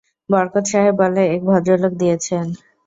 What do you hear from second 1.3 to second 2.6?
এক ভদ্রলোক দিয়েছেন।